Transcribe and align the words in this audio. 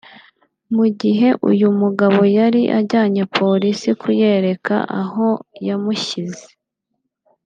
Mu 0.75 0.85
gihe 0.99 1.27
uyu 1.49 1.67
mugabo 1.79 2.19
yari 2.37 2.61
ajyanye 2.79 3.23
Polisi 3.37 3.89
kuyereka 4.01 4.75
aho 5.01 5.27
yamushyize 5.67 6.45